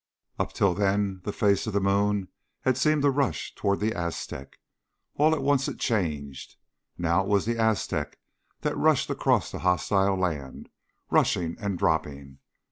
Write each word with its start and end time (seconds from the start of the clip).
Up 0.39 0.49
until 0.49 0.73
then 0.73 1.21
the 1.25 1.31
face 1.31 1.67
of 1.67 1.73
the 1.73 1.79
moon 1.79 2.29
had 2.61 2.75
seemed 2.75 3.03
to 3.03 3.11
rush 3.11 3.53
toward 3.53 3.79
the 3.79 3.93
Aztec. 3.93 4.57
All 5.17 5.35
at 5.35 5.43
once 5.43 5.67
it 5.67 5.77
changed. 5.77 6.55
Now 6.97 7.21
it 7.21 7.27
was 7.27 7.45
the 7.45 7.59
Aztec 7.59 8.17
that 8.61 8.75
rushed 8.75 9.11
across 9.11 9.51
the 9.51 9.59
hostile 9.59 10.15
land 10.19 10.69
rushing 11.11 11.55
and 11.59 11.77
dropping. 11.77 12.39